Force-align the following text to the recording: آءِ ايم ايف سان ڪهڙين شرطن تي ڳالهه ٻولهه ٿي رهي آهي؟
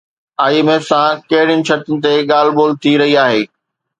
آءِ 0.43 0.53
ايم 0.59 0.67
ايف 0.73 0.83
سان 0.89 1.19
ڪهڙين 1.29 1.61
شرطن 1.69 2.01
تي 2.05 2.13
ڳالهه 2.31 2.57
ٻولهه 2.57 2.81
ٿي 2.83 2.95
رهي 3.03 3.13
آهي؟ 3.25 3.41